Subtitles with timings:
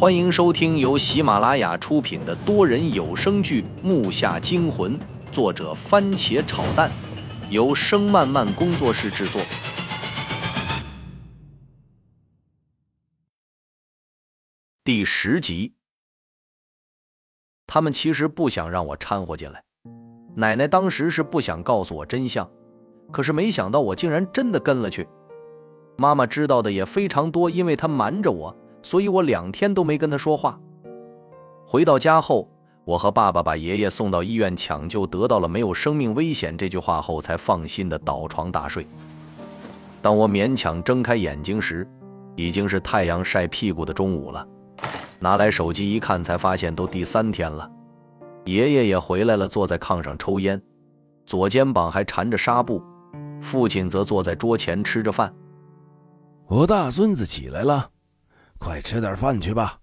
[0.00, 4.98] 欢迎收听由喜马拉雅出品的多人有声剧《木下惊魂》，
[5.30, 6.90] 作者番茄炒蛋，
[7.50, 9.42] 由声漫漫工作室制作。
[14.82, 15.74] 第十集，
[17.66, 19.62] 他们其实不想让我掺和进来。
[20.34, 22.50] 奶奶当时是不想告诉我真相，
[23.12, 25.06] 可是没想到我竟然真的跟了去。
[25.98, 28.56] 妈妈知道的也非常多，因为她瞒着我。
[28.82, 30.58] 所以我两天都没跟他说话。
[31.66, 32.48] 回到家后，
[32.84, 38.86] 我和爸爸把爷爷送到医院抢救，得到了没有生命危险这句话后，才放心的倒床大睡。
[40.02, 41.86] 当我勉强睁开眼睛时，
[42.34, 44.46] 已经是太阳晒屁股的中午了。
[45.18, 47.70] 拿来手机一看，才发现都第三天了。
[48.46, 50.60] 爷爷也回来了，坐在炕上抽烟，
[51.26, 52.82] 左肩膀还缠着纱布。
[53.40, 55.32] 父亲则坐在桌前吃着饭。
[56.48, 57.90] 我大孙子起来了。
[58.60, 59.80] 快吃点饭去吧，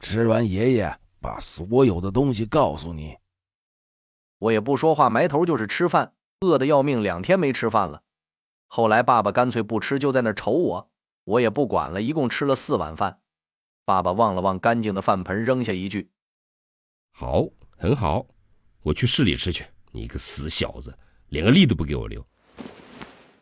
[0.00, 3.16] 吃完爷爷把所有的东西告诉你。
[4.38, 8.02] 我也不说话，埋头就是吃饭，饿得要命，两天没吃饭了。
[8.66, 10.90] 后来爸爸干脆不吃，就在那瞅我，
[11.22, 13.20] 我也不管了，一共吃了四碗饭。
[13.84, 16.10] 爸爸望了望干净的饭盆，扔下一句
[17.14, 18.26] ：“好，很好，
[18.82, 19.64] 我去市里吃去。
[19.92, 22.26] 你个死小子，连个力都不给我留。”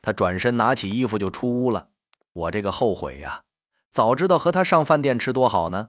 [0.00, 1.90] 他转身拿起衣服就出屋了。
[2.32, 3.44] 我这个后悔呀！
[3.90, 5.88] 早知道和他上饭店吃多好呢。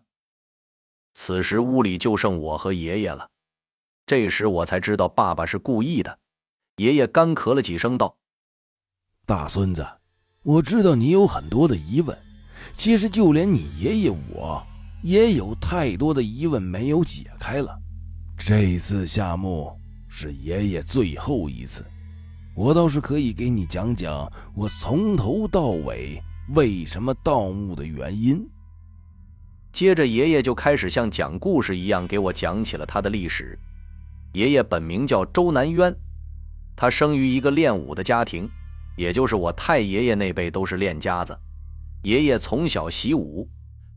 [1.13, 3.30] 此时屋里就剩我和爷爷了。
[4.05, 6.19] 这时我才知道爸爸是故意的。
[6.77, 8.17] 爷爷干咳了几声，道
[9.27, 9.85] ：“大孙子，
[10.41, 12.17] 我知道你有很多的疑问。
[12.73, 14.63] 其实就连你爷爷我
[15.03, 17.77] 也有太多的疑问没有解开了。
[18.38, 19.72] 这次下墓
[20.09, 21.85] 是爷爷最后一次，
[22.55, 26.22] 我倒是可以给你讲讲我从头到尾。”
[26.53, 28.45] 为什么盗墓的原因？
[29.71, 33.57] 接着，爷爷就开始像讲故事一样给我讲起了他的历史。
[34.33, 35.95] 爷爷本名叫周南渊，
[36.75, 38.50] 他生于一个练武的家庭，
[38.97, 41.40] 也就是我太爷爷那辈都是练家子。
[42.03, 43.47] 爷爷从小习武，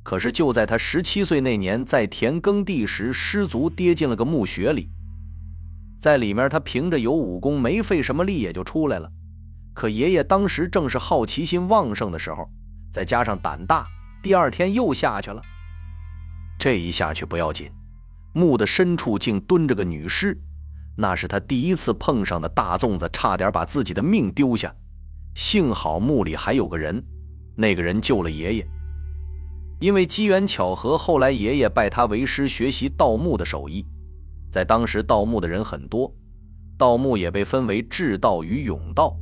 [0.04, 4.90] 可是就在他十七岁那年，在田耕地时失足跌进了个墓穴里，
[5.98, 9.10] 在里面他凭着有武功，没费什么力也就出来了。
[9.74, 12.48] 可爷爷当时正是好奇心旺盛的时候，
[12.92, 13.86] 再加上胆大，
[14.22, 15.42] 第二天又下去了。
[16.58, 17.70] 这一下去不要紧，
[18.32, 20.40] 墓的深处竟蹲着个女尸，
[20.96, 24.72] 那是他第一次碰上的大粽子，差点把自己的命丢下。
[25.34, 27.04] 幸好墓里还有个人，
[27.56, 28.66] 那个人救了爷爷。
[29.80, 33.84] 因为机缘巧合，后来爷爷拜他为师，学习盗墓的手艺。
[34.52, 36.14] 在当时，盗墓的人很多，
[36.78, 39.16] 盗墓也被分为智盗与勇盗。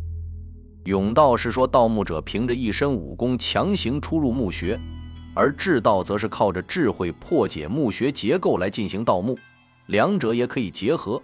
[0.84, 4.81] 甬道是说盗墓者凭着一身武功强行出入墓穴，
[5.34, 9.38] 而智道则是靠着智慧破解墓穴结构来进行盗墓，
[9.87, 11.22] 两者也可以结合。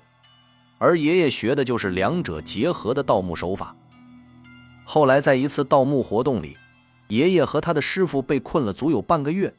[0.78, 3.74] 而爷爷学的就是两者结合的盗墓手法。
[4.84, 6.56] 后来在一次盗墓活动里，
[7.08, 9.52] 爷爷和他的师傅被困了足有半个月，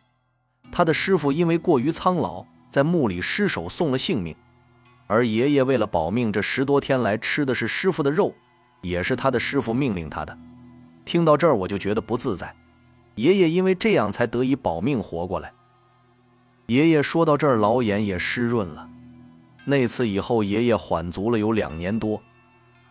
[0.72, 4.34] 他的师傅因为过于苍老，在墓里失手送了性命，
[5.08, 8.34] 而爷爷为了保命，这十多天来吃的是师傅的肉。
[8.82, 10.38] 也是他的师傅命令他的。
[11.06, 12.56] 听到这儿，我就觉得不自在。
[13.16, 15.52] 爷爷因为这样才得以保命活过来。
[16.68, 18.88] 爷爷说到这儿，老眼也湿润了。
[19.66, 22.22] 那次以后，爷爷缓足了有两年多。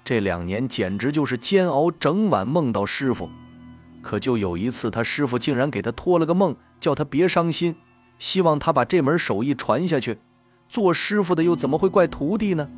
[0.05, 3.31] 这两年简直就是煎熬，整晚梦到师傅。
[4.03, 7.77] 可就有一次，他师傅竟然给他托了个梦，叫他别伤心，
[8.19, 10.19] 希望他把这门手艺传下去。
[10.69, 12.69] 做师傅的又怎么会怪徒弟呢？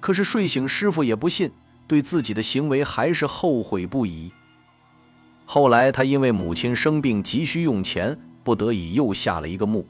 [0.00, 1.52] 可是睡醒，师傅也不信。
[1.86, 4.32] 对自己的行为还是后悔不已。
[5.46, 9.86] 后来，他因为母亲生病急需用钱，不得已又下了一个墓。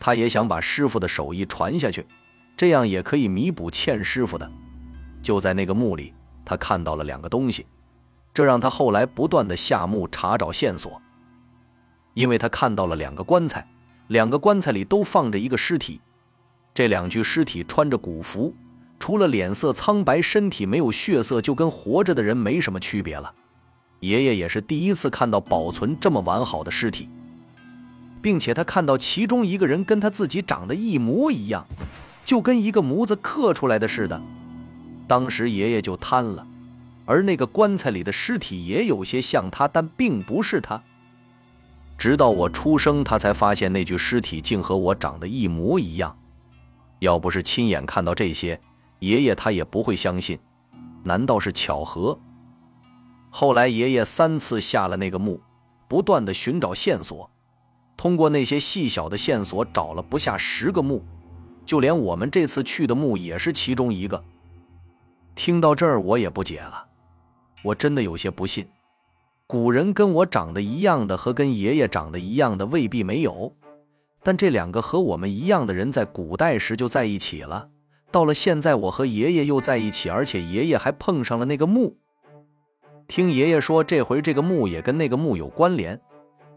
[0.00, 2.04] 他也想把师傅的手艺传下去，
[2.56, 4.50] 这样也可以弥补欠师傅的。
[5.22, 6.12] 就在那个墓里，
[6.44, 7.64] 他看到了两个东西，
[8.34, 11.00] 这让他后来不断的下墓查找线索。
[12.14, 13.64] 因为他看到了两个棺材，
[14.08, 16.00] 两个棺材里都放着一个尸体，
[16.74, 18.52] 这两具尸体穿着古服。
[19.02, 23.34] 除了脸色苍白，身体没有血色，就跟活着的人没什么区别了。
[23.98, 27.08] 爷爷也是第一次看到保存这么完好的尸体，
[28.22, 31.66] 并且他看到其中一个人跟他自己长得一模一样，
[32.24, 34.22] 就跟一个模子刻出来的似的。
[35.08, 36.46] 当时爷爷就瘫了，
[37.04, 40.80] 而那个棺材里的尸体也有些像他，但并不是他。
[41.98, 46.16] 直到我出生，他才发现那具尸体竟和我长得一模一样。
[47.00, 48.60] 要不是亲眼看到这些，
[49.02, 50.38] 爷爷他也不会相信，
[51.02, 52.16] 难道是巧合？
[53.30, 55.40] 后来爷爷三次下了那个墓，
[55.88, 57.28] 不断的寻找线索，
[57.96, 61.04] 通过那些细小的线索找了不下十个墓，
[61.66, 64.22] 就连我们这次去的墓也是其中一个。
[65.34, 66.86] 听到这儿，我也不解了，
[67.64, 68.68] 我真的有些不信。
[69.48, 73.52] 古人跟我长得一样的和跟爷爷长得一样的未必没有，
[74.22, 77.68] 但这两个和我们一样的人在古代时就在一起了，
[78.12, 81.96] 到了现在我和爷爷又在一起，而且爷爷还碰上了那个墓。
[83.08, 86.00] 听爷爷说，这回这个墓也跟那个墓有关联，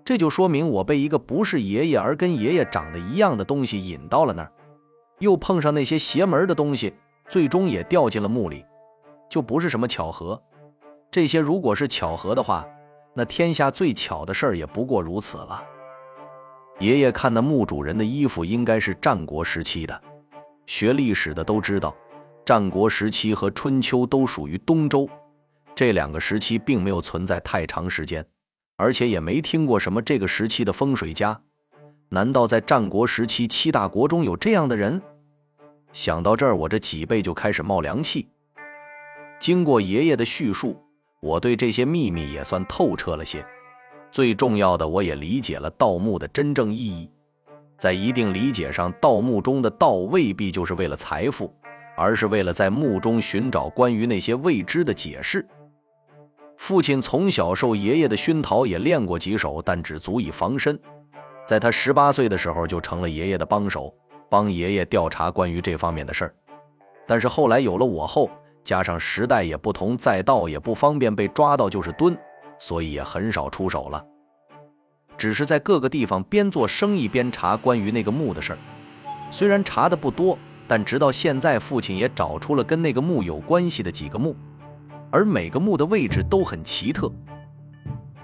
[0.03, 4.51] 这就说明我被一个不是爷爷而跟爷爷长得一样的东西引到了那儿，
[5.19, 6.93] 又碰上那些邪门的东西，
[7.29, 8.63] 最终也掉进了墓里，
[9.29, 10.41] 就不是什么巧合。
[11.09, 12.67] 这些如果是巧合的话，
[13.13, 15.63] 那天下最巧的事儿也不过如此了。
[16.79, 20.01] 爷爷看那墓主人的衣服，应该是战国时期的。
[20.65, 21.95] 学历史的都知道，
[22.45, 25.09] 战国时期和春秋都属于东周，
[25.75, 28.25] 这两个时期并没有存在太长时间，
[28.77, 31.41] 而且也没听过什么这个时期的风水家。
[32.09, 35.01] 难道在战国时期七大国中有这样的人？
[35.93, 38.27] 想到这儿，我这脊背就开始冒凉气。
[39.39, 40.81] 经过爷爷的叙述。
[41.21, 43.43] 我对这些秘密也算透彻了些，
[44.11, 47.09] 最重要的，我也理解了盗墓的真正意义。
[47.77, 51.53] 在一定理解上，盗墓中的盗未必就是为了财富，
[51.97, 55.45] 而是为了在墓中寻找关于那些未知的解释。
[56.57, 60.79] 父亲从小受爷爷的熏陶，也练过几手，但只足以防身。
[61.45, 63.93] 在他十八岁的时候，就成了爷爷的帮手，
[64.29, 66.33] 帮爷爷调查关于这方面的事儿。
[67.05, 68.29] 但是后来有了我后，
[68.63, 72.17] 加上时代也不同，再盗也不方便，被抓到就是蹲，
[72.57, 74.03] 所以也很少出手了。
[75.17, 78.59] 只是在各个地方边做生意边查关于那个墓的事儿，
[79.31, 84.35] 虽然查的不多，但直到现在，父亲也找出了跟那个墓有关系的几个墓，
[85.11, 87.11] 而每个墓的位置都很奇特。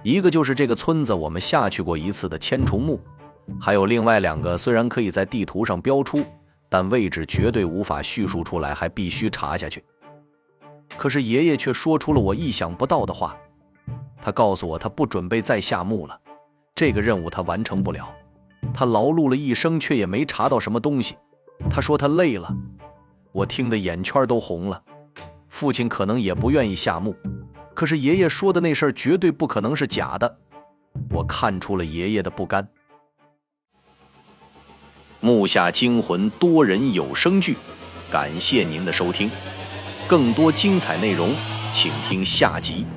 [0.03, 2.99] 一个就是这个村子我们下去过一次的千重墓，
[3.59, 6.23] 还有另外两个，虽然可以在地图上标出，
[6.69, 9.83] 但位置绝对无法叙述出来，还必须查下去。
[10.97, 13.37] 可是爷爷却说出了我意想不到的话，
[14.21, 16.19] 他告诉我他不准备再下墓了，
[16.81, 18.11] 这个任务他完成不了。
[18.73, 21.15] 他劳碌了一生，却也没查到什么东西。
[21.69, 22.51] 他说他累了，
[23.31, 24.81] 我听得眼圈都红了。
[25.47, 27.15] 父亲可能也不愿意下墓，
[27.75, 30.39] 可是爷爷说的那事儿绝对不可能是假的。
[31.11, 32.67] 我看出了爷爷的不甘。
[35.19, 37.57] 木下惊魂多人有声剧，
[38.09, 39.29] 感谢您的收听。
[40.07, 41.29] 更多精彩内容，
[41.71, 42.87] 请听下集。